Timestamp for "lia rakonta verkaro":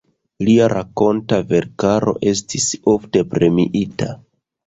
0.45-2.15